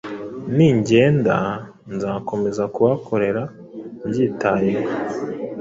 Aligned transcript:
Ningenda 0.55 1.35
nzakomeza 1.93 2.63
kubakorera 2.73 3.41
mbyitayeho. 4.05 4.89